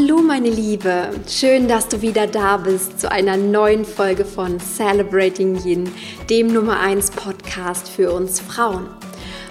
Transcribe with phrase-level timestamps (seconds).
[0.00, 5.56] Hallo meine Liebe, schön, dass du wieder da bist zu einer neuen Folge von Celebrating
[5.64, 5.90] Yin,
[6.30, 8.86] dem Nummer 1 Podcast für uns Frauen.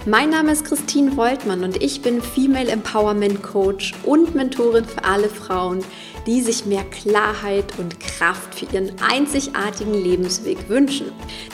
[0.05, 5.27] Mein Name ist Christine Woltmann und ich bin Female Empowerment Coach und Mentorin für alle
[5.27, 5.83] Frauen,
[6.25, 11.07] die sich mehr Klarheit und Kraft für ihren einzigartigen Lebensweg wünschen,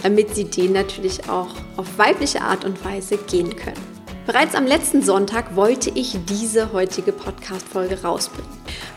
[0.04, 3.93] damit sie den natürlich auch auf weibliche Art und Weise gehen können.
[4.26, 8.49] Bereits am letzten Sonntag wollte ich diese heutige Podcast-Folge rausbringen,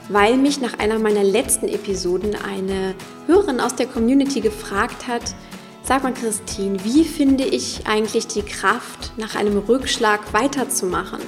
[0.08, 2.94] weil mich nach einer meiner letzten Episoden eine
[3.26, 5.34] Hörerin aus der Community gefragt hat,
[5.82, 11.20] Sag mal, Christine, wie finde ich eigentlich die Kraft, nach einem Rückschlag weiterzumachen?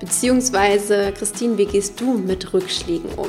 [0.00, 3.28] Beziehungsweise, Christine, wie gehst du mit Rückschlägen um?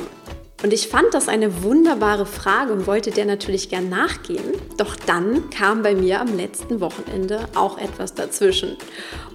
[0.62, 4.44] Und ich fand das eine wunderbare Frage und wollte der natürlich gern nachgehen.
[4.76, 8.76] Doch dann kam bei mir am letzten Wochenende auch etwas dazwischen.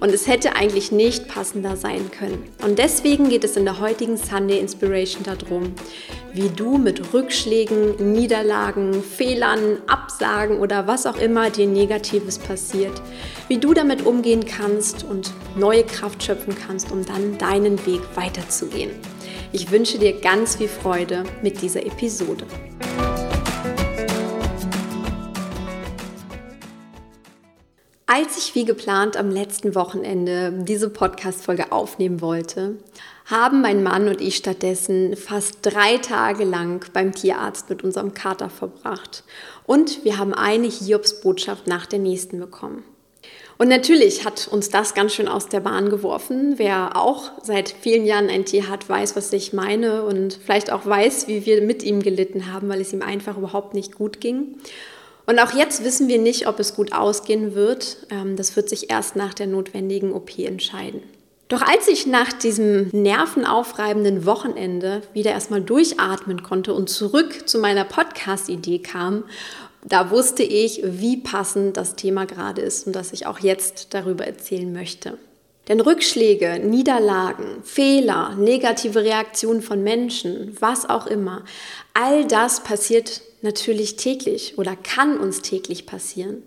[0.00, 2.44] Und es hätte eigentlich nicht passender sein können.
[2.64, 5.74] Und deswegen geht es in der heutigen Sunday Inspiration darum,
[6.32, 13.02] wie du mit Rückschlägen, Niederlagen, Fehlern, Absagen oder was auch immer dir Negatives passiert,
[13.48, 18.92] wie du damit umgehen kannst und neue Kraft schöpfen kannst, um dann deinen Weg weiterzugehen.
[19.50, 22.44] Ich wünsche dir ganz viel Freude mit dieser Episode.
[28.04, 32.76] Als ich wie geplant am letzten Wochenende diese Podcast-Folge aufnehmen wollte,
[33.24, 38.50] haben mein Mann und ich stattdessen fast drei Tage lang beim Tierarzt mit unserem Kater
[38.50, 39.24] verbracht.
[39.64, 42.84] Und wir haben eine Hiobsbotschaft nach der nächsten bekommen.
[43.58, 46.54] Und natürlich hat uns das ganz schön aus der Bahn geworfen.
[46.58, 50.86] Wer auch seit vielen Jahren ein Tier hat, weiß, was ich meine und vielleicht auch
[50.86, 54.58] weiß, wie wir mit ihm gelitten haben, weil es ihm einfach überhaupt nicht gut ging.
[55.26, 58.06] Und auch jetzt wissen wir nicht, ob es gut ausgehen wird.
[58.10, 61.02] Ähm, das wird sich erst nach der notwendigen OP entscheiden.
[61.48, 67.84] Doch als ich nach diesem nervenaufreibenden Wochenende wieder erstmal durchatmen konnte und zurück zu meiner
[67.84, 69.24] Podcast-Idee kam
[69.84, 74.26] da wusste ich, wie passend das Thema gerade ist und dass ich auch jetzt darüber
[74.26, 75.18] erzählen möchte.
[75.68, 81.44] Denn Rückschläge, Niederlagen, Fehler, negative Reaktionen von Menschen, was auch immer,
[81.92, 86.42] all das passiert natürlich täglich oder kann uns täglich passieren.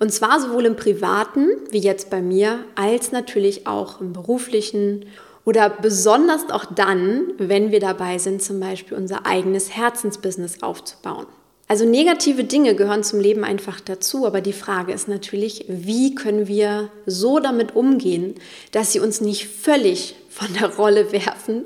[0.00, 5.06] Und zwar sowohl im privaten, wie jetzt bei mir, als natürlich auch im beruflichen
[5.44, 11.26] oder besonders auch dann, wenn wir dabei sind, zum Beispiel unser eigenes Herzensbusiness aufzubauen.
[11.66, 16.46] Also negative Dinge gehören zum Leben einfach dazu, aber die Frage ist natürlich, wie können
[16.46, 18.34] wir so damit umgehen,
[18.70, 21.64] dass sie uns nicht völlig von der Rolle werfen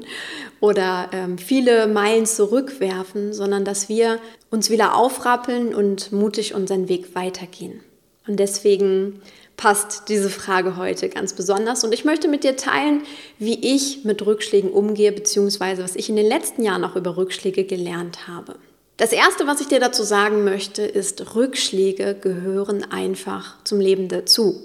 [0.60, 4.20] oder ähm, viele Meilen zurückwerfen, sondern dass wir
[4.50, 7.80] uns wieder aufrappeln und mutig unseren Weg weitergehen.
[8.26, 9.20] Und deswegen
[9.56, 11.82] passt diese Frage heute ganz besonders.
[11.82, 13.03] Und ich möchte mit dir teilen,
[13.38, 17.65] wie ich mit Rückschlägen umgehe, beziehungsweise was ich in den letzten Jahren auch über Rückschläge
[17.65, 18.56] gelernt habe.
[18.98, 24.60] Das Erste, was ich dir dazu sagen möchte, ist, Rückschläge gehören einfach zum Leben dazu.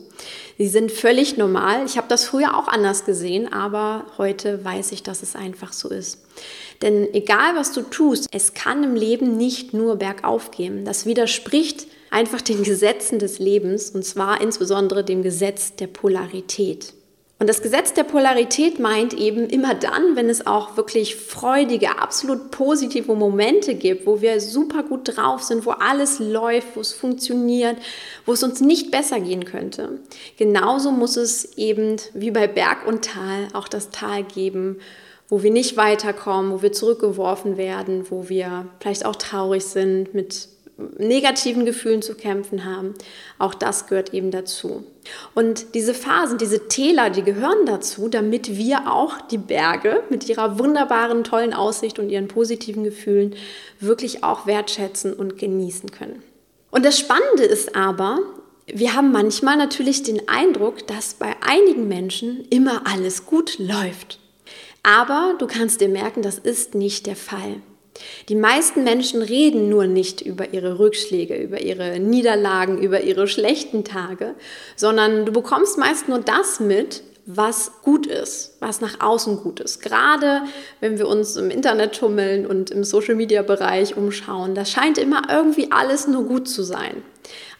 [0.57, 1.85] Sie sind völlig normal.
[1.85, 5.89] Ich habe das früher auch anders gesehen, aber heute weiß ich, dass es einfach so
[5.89, 6.25] ist.
[6.81, 10.83] Denn egal, was du tust, es kann im Leben nicht nur bergauf gehen.
[10.83, 16.93] Das widerspricht einfach den Gesetzen des Lebens und zwar insbesondere dem Gesetz der Polarität.
[17.43, 22.51] Und das Gesetz der Polarität meint eben immer dann, wenn es auch wirklich freudige, absolut
[22.51, 27.75] positive Momente gibt, wo wir super gut drauf sind, wo alles läuft, wo es funktioniert,
[28.25, 29.99] wo es uns nicht besser gehen könnte.
[30.37, 34.77] Genauso muss es eben wie bei Berg und Tal auch das Tal geben,
[35.27, 40.47] wo wir nicht weiterkommen, wo wir zurückgeworfen werden, wo wir vielleicht auch traurig sind, mit
[40.97, 42.93] negativen Gefühlen zu kämpfen haben.
[43.37, 44.83] Auch das gehört eben dazu.
[45.35, 50.57] Und diese Phasen, diese Täler, die gehören dazu, damit wir auch die Berge mit ihrer
[50.57, 53.35] wunderbaren, tollen Aussicht und ihren positiven Gefühlen
[53.79, 56.23] wirklich auch wertschätzen und genießen können.
[56.71, 58.19] Und das Spannende ist aber,
[58.65, 64.19] wir haben manchmal natürlich den Eindruck, dass bei einigen Menschen immer alles gut läuft.
[64.81, 67.61] Aber du kannst dir merken, das ist nicht der Fall.
[68.29, 73.83] Die meisten Menschen reden nur nicht über ihre Rückschläge, über ihre Niederlagen, über ihre schlechten
[73.83, 74.35] Tage,
[74.75, 79.81] sondern du bekommst meist nur das mit, was gut ist, was nach außen gut ist.
[79.81, 80.41] Gerade
[80.81, 86.07] wenn wir uns im Internet tummeln und im Social-Media-Bereich umschauen, da scheint immer irgendwie alles
[86.07, 87.01] nur gut zu sein.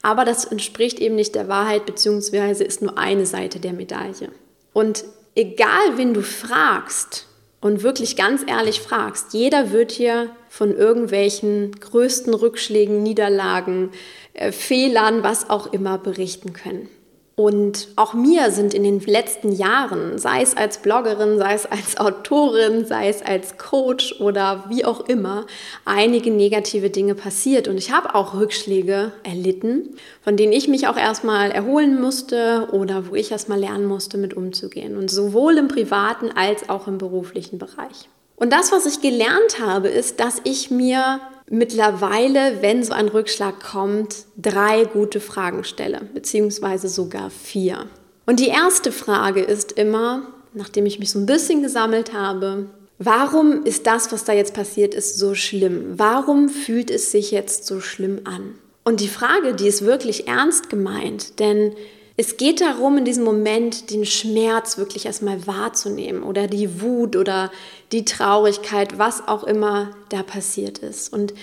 [0.01, 4.29] Aber das entspricht eben nicht der Wahrheit, beziehungsweise ist nur eine Seite der Medaille.
[4.74, 5.06] Und
[5.36, 7.27] egal, wen du fragst,
[7.63, 13.92] und wirklich ganz ehrlich fragst, jeder wird hier von irgendwelchen größten Rückschlägen, Niederlagen,
[14.33, 16.89] äh, Fehlern, was auch immer berichten können.
[17.35, 21.97] Und auch mir sind in den letzten Jahren, sei es als Bloggerin, sei es als
[21.97, 25.47] Autorin, sei es als Coach oder wie auch immer,
[25.83, 27.68] einige negative Dinge passiert.
[27.68, 33.09] Und ich habe auch Rückschläge erlitten, von denen ich mich auch erstmal erholen musste oder
[33.09, 34.95] wo ich erstmal lernen musste, mit umzugehen.
[34.95, 38.09] Und sowohl im privaten als auch im beruflichen Bereich.
[38.36, 41.19] Und das, was ich gelernt habe, ist, dass ich mir
[41.53, 47.85] mittlerweile, wenn so ein Rückschlag kommt, drei gute Fragen stelle, beziehungsweise sogar vier.
[48.25, 50.23] Und die erste Frage ist immer,
[50.53, 52.65] nachdem ich mich so ein bisschen gesammelt habe,
[52.97, 55.94] warum ist das, was da jetzt passiert ist, so schlimm?
[55.97, 58.55] Warum fühlt es sich jetzt so schlimm an?
[58.83, 61.75] Und die Frage, die ist wirklich ernst gemeint, denn
[62.15, 67.51] es geht darum, in diesem Moment den Schmerz wirklich erstmal wahrzunehmen oder die Wut oder
[67.92, 71.12] die Traurigkeit, was auch immer da passiert ist.
[71.12, 71.33] Und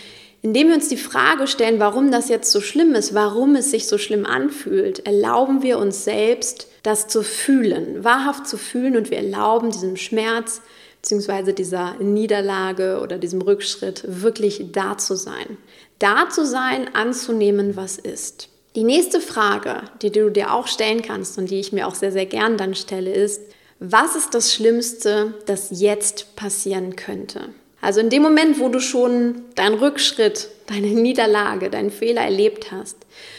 [0.43, 3.89] indem wir uns die Frage stellen, warum das jetzt so schlimm ist, warum es sich
[3.89, 9.19] so schlimm anfühlt, erlauben wir uns selbst, das zu fühlen, wahrhaft zu fühlen und wir
[9.19, 10.63] erlauben diesem Schmerz
[11.03, 11.53] bzw.
[11.53, 15.59] dieser Niederlage oder diesem Rückschritt wirklich da zu sein.
[15.99, 18.49] Da zu sein, anzunehmen, was ist.
[18.77, 22.13] Die nächste Frage, die du dir auch stellen kannst und die ich mir auch sehr,
[22.13, 23.43] sehr gern dann stelle, ist,
[23.81, 27.49] was ist das Schlimmste, das jetzt passieren könnte?
[27.81, 32.97] Also in dem Moment, wo du schon deinen Rückschritt, deine Niederlage, deinen Fehler erlebt hast,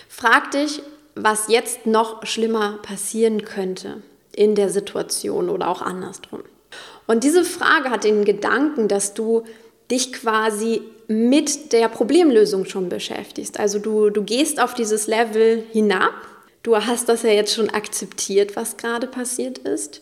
[0.09, 0.81] frag dich,
[1.15, 4.01] was jetzt noch schlimmer passieren könnte
[4.33, 6.41] in der Situation oder auch andersrum.
[7.07, 9.43] Und diese Frage hat den Gedanken, dass du
[9.91, 13.59] dich quasi mit der Problemlösung schon beschäftigst.
[13.59, 16.13] Also du, du gehst auf dieses Level hinab,
[16.63, 20.01] du hast das ja jetzt schon akzeptiert, was gerade passiert ist.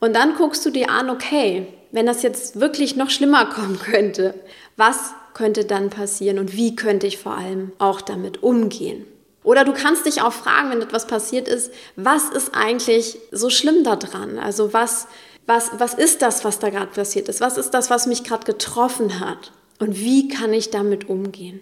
[0.00, 4.34] Und dann guckst du dir an, okay, wenn das jetzt wirklich noch schlimmer kommen könnte,
[4.76, 9.04] was könnte dann passieren und wie könnte ich vor allem auch damit umgehen?
[9.42, 13.84] Oder du kannst dich auch fragen, wenn etwas passiert ist, was ist eigentlich so schlimm
[13.84, 14.38] daran?
[14.38, 15.06] Also was,
[15.46, 17.40] was, was ist das, was da gerade passiert ist?
[17.40, 19.52] Was ist das, was mich gerade getroffen hat?
[19.78, 21.60] Und wie kann ich damit umgehen?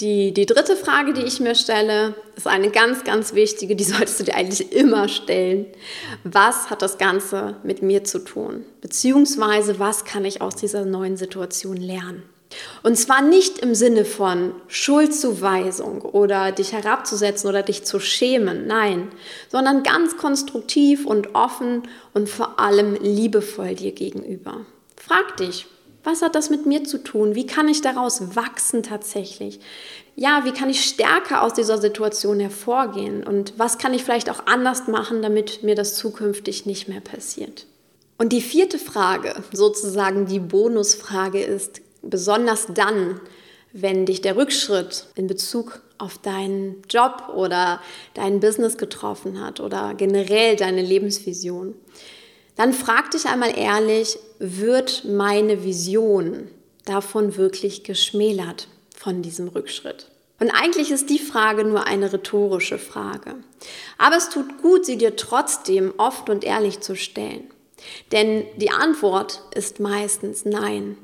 [0.00, 4.20] Die, die dritte Frage, die ich mir stelle, ist eine ganz, ganz wichtige, die solltest
[4.20, 5.66] du dir eigentlich immer stellen.
[6.24, 8.64] Was hat das Ganze mit mir zu tun?
[8.80, 12.22] Beziehungsweise, was kann ich aus dieser neuen Situation lernen?
[12.82, 19.08] Und zwar nicht im Sinne von Schuldzuweisung oder dich herabzusetzen oder dich zu schämen, nein,
[19.50, 21.82] sondern ganz konstruktiv und offen
[22.12, 24.66] und vor allem liebevoll dir gegenüber.
[24.96, 25.66] Frag dich,
[26.04, 27.34] was hat das mit mir zu tun?
[27.34, 29.58] Wie kann ich daraus wachsen tatsächlich?
[30.16, 33.24] Ja, wie kann ich stärker aus dieser Situation hervorgehen?
[33.26, 37.66] Und was kann ich vielleicht auch anders machen, damit mir das zukünftig nicht mehr passiert?
[38.18, 43.20] Und die vierte Frage, sozusagen die Bonusfrage ist, besonders dann,
[43.72, 47.80] wenn dich der Rückschritt in Bezug auf deinen Job oder
[48.14, 51.74] dein Business getroffen hat oder generell deine Lebensvision,
[52.56, 56.48] dann frag dich einmal ehrlich, wird meine Vision
[56.84, 60.10] davon wirklich geschmälert von diesem Rückschritt?
[60.40, 63.36] Und eigentlich ist die Frage nur eine rhetorische Frage.
[63.98, 67.50] Aber es tut gut, sie dir trotzdem oft und ehrlich zu stellen.
[68.12, 70.96] Denn die Antwort ist meistens nein.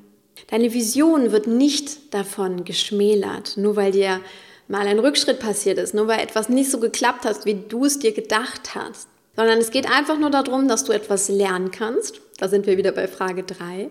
[0.51, 4.21] Deine Vision wird nicht davon geschmälert, nur weil dir
[4.69, 7.99] mal ein Rückschritt passiert ist, nur weil etwas nicht so geklappt hat, wie du es
[7.99, 12.21] dir gedacht hast sondern es geht einfach nur darum, dass du etwas lernen kannst.
[12.39, 13.91] Da sind wir wieder bei Frage 3.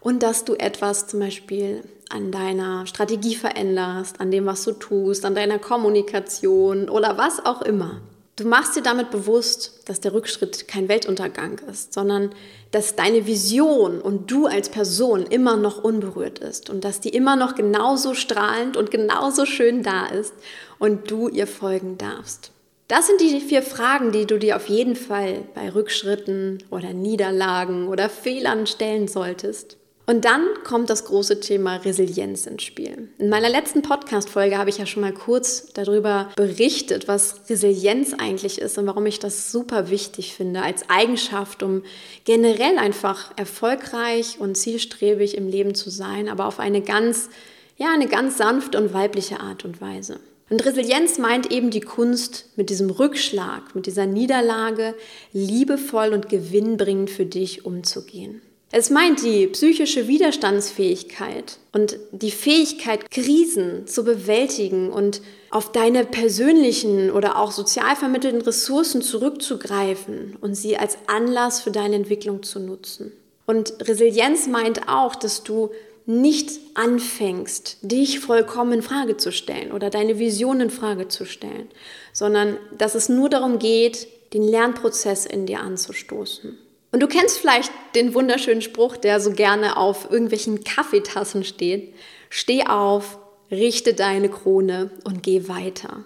[0.00, 5.24] Und dass du etwas zum Beispiel an deiner Strategie veränderst, an dem, was du tust,
[5.24, 8.00] an deiner Kommunikation oder was auch immer.
[8.36, 12.34] Du machst dir damit bewusst, dass der Rückschritt kein Weltuntergang ist, sondern
[12.70, 17.36] dass deine Vision und du als Person immer noch unberührt ist und dass die immer
[17.36, 20.34] noch genauso strahlend und genauso schön da ist
[20.78, 22.50] und du ihr folgen darfst.
[22.88, 27.88] Das sind die vier Fragen, die du dir auf jeden Fall bei Rückschritten oder Niederlagen
[27.88, 29.78] oder Fehlern stellen solltest.
[30.08, 33.08] Und dann kommt das große Thema Resilienz ins Spiel.
[33.18, 38.60] In meiner letzten Podcast-Folge habe ich ja schon mal kurz darüber berichtet, was Resilienz eigentlich
[38.60, 41.82] ist und warum ich das super wichtig finde als Eigenschaft, um
[42.24, 47.28] generell einfach erfolgreich und zielstrebig im Leben zu sein, aber auf eine ganz,
[47.76, 50.20] ja, eine ganz sanfte und weibliche Art und Weise.
[50.48, 54.94] Und Resilienz meint eben die Kunst, mit diesem Rückschlag, mit dieser Niederlage
[55.32, 58.40] liebevoll und gewinnbringend für dich umzugehen.
[58.72, 67.10] Es meint die psychische Widerstandsfähigkeit und die Fähigkeit, Krisen zu bewältigen und auf deine persönlichen
[67.12, 73.12] oder auch sozial vermittelten Ressourcen zurückzugreifen und sie als Anlass für deine Entwicklung zu nutzen.
[73.46, 75.70] Und Resilienz meint auch, dass du
[76.04, 81.68] nicht anfängst, dich vollkommen in Frage zu stellen oder deine Vision in Frage zu stellen,
[82.12, 86.58] sondern dass es nur darum geht, den Lernprozess in dir anzustoßen.
[86.96, 91.94] Und du kennst vielleicht den wunderschönen Spruch, der so gerne auf irgendwelchen Kaffeetassen steht.
[92.30, 93.18] Steh auf,
[93.50, 96.04] richte deine Krone und geh weiter.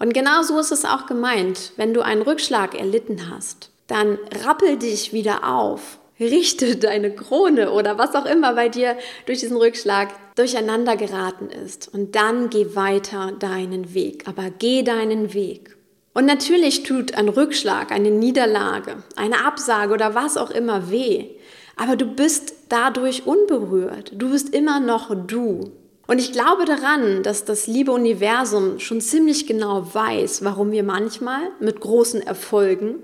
[0.00, 1.70] Und genau so ist es auch gemeint.
[1.76, 7.96] Wenn du einen Rückschlag erlitten hast, dann rappel dich wieder auf, richte deine Krone oder
[7.96, 8.96] was auch immer bei dir
[9.26, 11.86] durch diesen Rückschlag durcheinander geraten ist.
[11.94, 14.24] Und dann geh weiter deinen Weg.
[14.26, 15.76] Aber geh deinen Weg.
[16.14, 21.30] Und natürlich tut ein Rückschlag, eine Niederlage, eine Absage oder was auch immer weh.
[21.76, 24.12] Aber du bist dadurch unberührt.
[24.14, 25.72] Du bist immer noch du.
[26.06, 31.40] Und ich glaube daran, dass das liebe Universum schon ziemlich genau weiß, warum wir manchmal
[31.60, 32.96] mit großen Erfolgen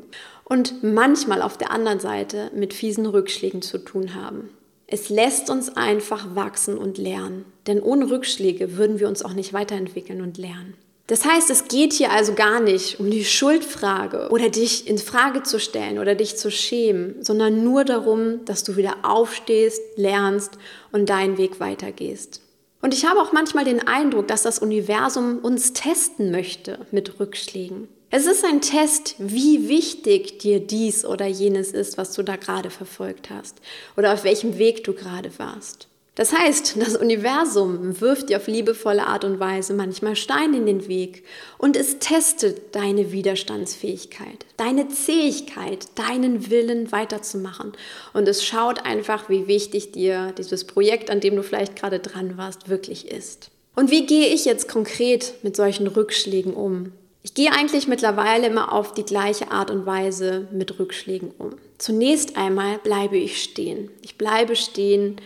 [0.45, 4.50] und manchmal auf der anderen Seite mit fiesen Rückschlägen zu tun haben.
[4.87, 9.53] Es lässt uns einfach wachsen und lernen, denn ohne Rückschläge würden wir uns auch nicht
[9.53, 10.75] weiterentwickeln und lernen.
[11.09, 15.43] Das heißt, es geht hier also gar nicht um die Schuldfrage oder dich in Frage
[15.43, 20.59] zu stellen oder dich zu schämen, sondern nur darum, dass du wieder aufstehst, lernst
[20.93, 22.43] und deinen Weg weitergehst.
[22.83, 27.88] Und ich habe auch manchmal den Eindruck, dass das Universum uns testen möchte mit Rückschlägen.
[28.11, 32.69] Es ist ein Test, wie wichtig dir dies oder jenes ist, was du da gerade
[32.69, 33.57] verfolgt hast
[33.97, 35.88] oder auf welchem Weg du gerade warst.
[36.19, 40.89] Das heißt, das Universum wirft dir auf liebevolle Art und Weise manchmal Steine in den
[40.89, 41.23] Weg
[41.59, 47.71] und es testet deine Widerstandsfähigkeit, deine Zähigkeit, deinen Willen weiterzumachen.
[48.15, 52.37] Und es schaut einfach, wie wichtig dir dieses Projekt, an dem du vielleicht gerade dran
[52.37, 53.53] warst, wirklich ist.
[53.77, 56.91] Und wie gehe ich jetzt konkret mit solchen Rückschlägen um?
[57.23, 61.51] Ich gehe eigentlich mittlerweile immer auf die gleiche Art und Weise mit Rückschlägen um.
[61.79, 63.89] Zunächst einmal bleibe ich stehen.
[64.03, 65.21] Ich bleibe stehen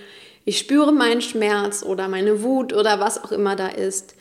[0.45, 4.15] ich spüre meinen Schmerz oder meine Wut oder was auch immer da ist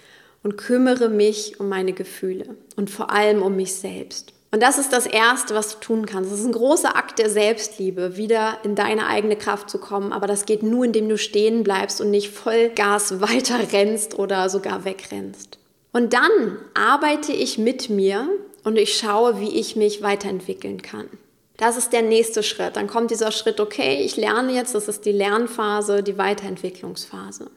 [0.44, 4.34] und kümmere mich um meine Gefühle und vor allem um mich selbst.
[4.54, 6.30] Und das ist das Erste, was du tun kannst.
[6.30, 10.12] Das ist ein großer Akt der Selbstliebe, wieder in deine eigene Kraft zu kommen.
[10.12, 14.84] Aber das geht nur, indem du stehen bleibst und nicht Vollgas weiter rennst oder sogar
[14.84, 15.58] wegrennst.
[15.94, 18.28] Und dann arbeite ich mit mir
[18.63, 21.08] und ich schaue, wie ich mich weiterentwickeln kann.
[21.58, 22.75] Das ist der nächste Schritt.
[22.75, 27.51] Dann kommt dieser Schritt, okay, ich lerne jetzt, das ist die Lernphase, die Weiterentwicklungsphase.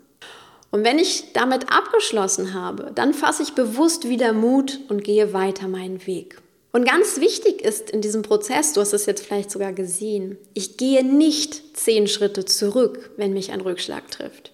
[0.71, 5.69] Und wenn ich damit abgeschlossen habe, dann fasse ich bewusst wieder Mut und gehe weiter
[5.69, 6.43] meinen Weg.
[6.73, 10.77] Und ganz wichtig ist in diesem Prozess, du hast es jetzt vielleicht sogar gesehen, ich
[10.77, 14.51] gehe nicht zehn Schritte zurück, wenn mich ein Rückschlag trifft.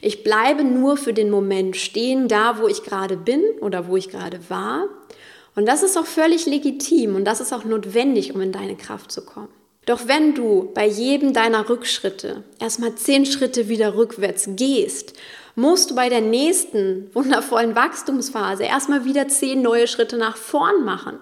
[0.00, 4.08] Ich bleibe nur für den Moment stehen, da wo ich gerade bin oder wo ich
[4.08, 4.88] gerade war
[5.56, 9.10] und das ist auch völlig legitim und das ist auch notwendig, um in deine Kraft
[9.10, 9.48] zu kommen.
[9.86, 15.14] Doch wenn du bei jedem deiner Rückschritte erstmal zehn Schritte wieder rückwärts gehst,
[15.56, 21.18] musst du bei der nächsten wundervollen Wachstumsphase erstmal wieder zehn neue Schritte nach vorn machen.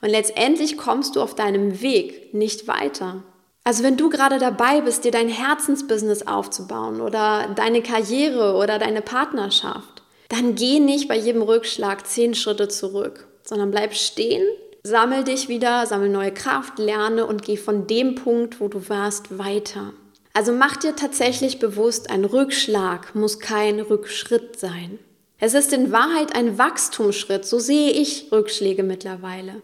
[0.00, 3.24] Und letztendlich kommst du auf deinem Weg nicht weiter.
[3.64, 9.00] Also wenn du gerade dabei bist, dir dein Herzensbusiness aufzubauen oder deine Karriere oder deine
[9.00, 14.44] Partnerschaft, dann geh nicht bei jedem Rückschlag zehn Schritte zurück sondern bleib stehen,
[14.82, 19.38] sammel dich wieder, sammel neue Kraft, lerne und geh von dem Punkt, wo du warst,
[19.38, 19.92] weiter.
[20.32, 24.98] Also mach dir tatsächlich bewusst, ein Rückschlag muss kein Rückschritt sein.
[25.38, 29.62] Es ist in Wahrheit ein Wachstumsschritt, so sehe ich Rückschläge mittlerweile.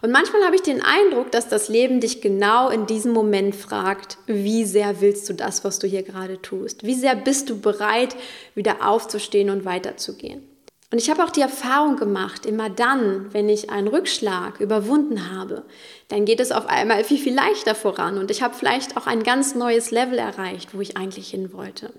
[0.00, 4.16] Und manchmal habe ich den Eindruck, dass das Leben dich genau in diesem Moment fragt,
[4.26, 6.84] wie sehr willst du das, was du hier gerade tust?
[6.84, 8.16] Wie sehr bist du bereit,
[8.54, 10.48] wieder aufzustehen und weiterzugehen?
[10.90, 15.64] Und ich habe auch die Erfahrung gemacht, immer dann, wenn ich einen Rückschlag überwunden habe,
[16.08, 19.22] dann geht es auf einmal viel, viel leichter voran und ich habe vielleicht auch ein
[19.22, 21.92] ganz neues Level erreicht, wo ich eigentlich hin wollte.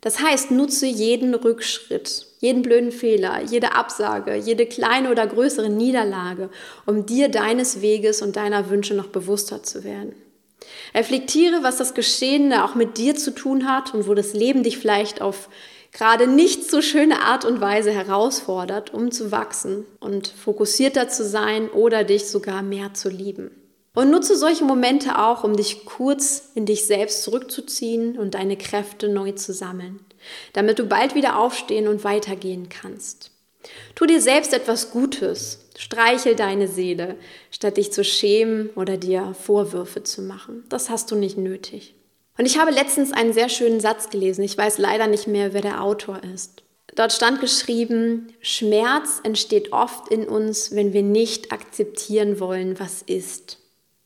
[0.00, 6.48] Das heißt, nutze jeden Rückschritt, jeden blöden Fehler, jede Absage, jede kleine oder größere Niederlage,
[6.84, 10.14] um dir deines Weges und deiner Wünsche noch bewusster zu werden.
[10.94, 14.78] Reflektiere, was das Geschehene auch mit dir zu tun hat und wo das Leben dich
[14.78, 15.48] vielleicht auf
[15.96, 21.70] gerade nicht so schöne Art und Weise herausfordert, um zu wachsen und fokussierter zu sein
[21.70, 23.50] oder dich sogar mehr zu lieben.
[23.94, 29.08] Und nutze solche Momente auch, um dich kurz in dich selbst zurückzuziehen und deine Kräfte
[29.08, 30.00] neu zu sammeln,
[30.52, 33.30] damit du bald wieder aufstehen und weitergehen kannst.
[33.94, 37.16] Tu dir selbst etwas Gutes, streichel deine Seele,
[37.50, 40.64] statt dich zu schämen oder dir Vorwürfe zu machen.
[40.68, 41.95] Das hast du nicht nötig.
[42.38, 44.42] Und ich habe letztens einen sehr schönen Satz gelesen.
[44.42, 46.62] Ich weiß leider nicht mehr, wer der Autor ist.
[46.94, 53.58] Dort stand geschrieben, Schmerz entsteht oft in uns, wenn wir nicht akzeptieren wollen, was ist.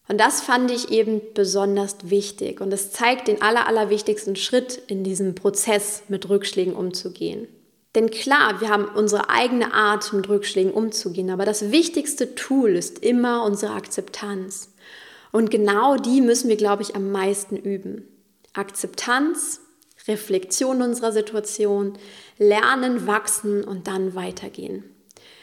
[0.09, 2.61] Und das fand ich eben besonders wichtig.
[2.61, 7.47] Und es zeigt den aller, allerwichtigsten Schritt in diesem Prozess, mit Rückschlägen umzugehen.
[7.95, 13.01] Denn klar, wir haben unsere eigene Art, mit Rückschlägen umzugehen, aber das wichtigste Tool ist
[13.01, 14.73] immer unsere Akzeptanz.
[15.33, 18.09] Und genau die müssen wir, glaube ich, am meisten üben.
[18.53, 19.61] Akzeptanz,
[20.09, 21.99] Reflexion unserer Situation,
[22.39, 24.85] lernen, wachsen und dann weitergehen.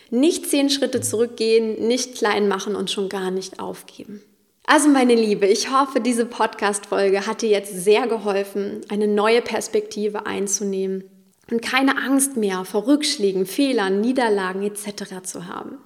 [0.10, 4.22] Nicht zehn Schritte zurückgehen, nicht klein machen und schon gar nicht aufgeben.
[4.66, 10.26] Also meine Liebe, ich hoffe, diese Podcast-Folge hat dir jetzt sehr geholfen, eine neue Perspektive
[10.26, 11.06] einzunehmen
[11.50, 15.24] und keine Angst mehr vor Rückschlägen, Fehlern, Niederlagen etc.
[15.24, 15.78] zu haben,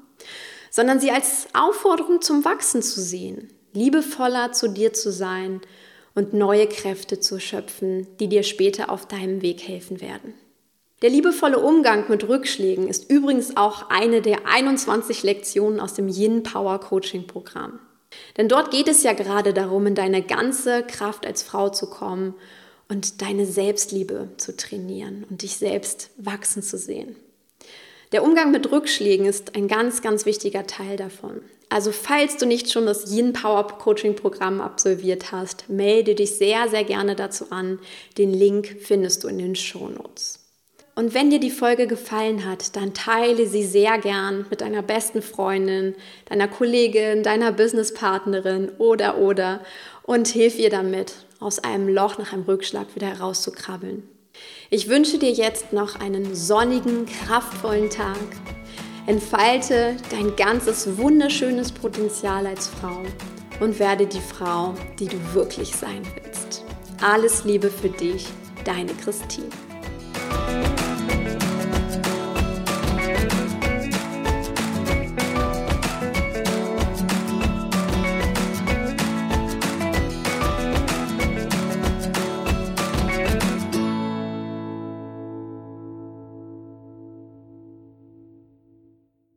[0.72, 5.62] sondern sie als Aufforderung zum Wachsen zu sehen, liebevoller zu dir zu sein
[6.15, 10.34] und neue Kräfte zu schöpfen, die dir später auf deinem Weg helfen werden.
[11.01, 16.44] Der liebevolle Umgang mit Rückschlägen ist übrigens auch eine der 21 Lektionen aus dem Yin
[16.44, 17.80] Power Coaching Programm.
[18.38, 22.36] Denn dort geht es ja gerade darum, in deine ganze Kraft als Frau zu kommen
[22.88, 27.15] und deine Selbstliebe zu trainieren und dich selbst wachsen zu sehen.
[28.12, 31.41] Der Umgang mit Rückschlägen ist ein ganz, ganz wichtiger Teil davon.
[31.70, 36.68] Also falls du nicht schon das Yin Power Coaching Programm absolviert hast, melde dich sehr,
[36.68, 37.80] sehr gerne dazu an.
[38.18, 40.39] Den Link findest du in den Show Notes.
[40.94, 45.22] Und wenn dir die Folge gefallen hat, dann teile sie sehr gern mit deiner besten
[45.22, 49.62] Freundin, deiner Kollegin, deiner Businesspartnerin oder oder
[50.03, 54.03] und hilf ihr damit, aus einem Loch nach einem Rückschlag wieder herauszukrabbeln.
[54.70, 58.18] Ich wünsche dir jetzt noch einen sonnigen, kraftvollen Tag.
[59.08, 63.02] Entfalte dein ganzes wunderschönes Potenzial als Frau
[63.60, 66.64] und werde die Frau, die du wirklich sein willst.
[67.02, 68.28] Alles Liebe für dich,
[68.64, 69.50] deine Christine.